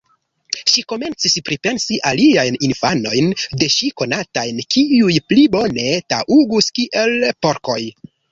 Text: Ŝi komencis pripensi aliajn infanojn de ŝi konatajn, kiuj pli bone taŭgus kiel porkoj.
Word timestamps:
Ŝi 0.71 0.83
komencis 0.91 1.33
pripensi 1.49 1.97
aliajn 2.11 2.57
infanojn 2.69 3.29
de 3.63 3.69
ŝi 3.75 3.91
konatajn, 4.01 4.63
kiuj 4.75 5.19
pli 5.33 5.45
bone 5.57 5.87
taŭgus 6.15 6.73
kiel 6.79 7.15
porkoj. 7.47 7.81